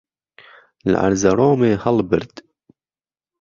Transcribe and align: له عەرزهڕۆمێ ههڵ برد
له 0.89 0.95
عەرزهڕۆمێ 1.03 1.71
ههڵ 1.83 1.97
برد 2.09 2.33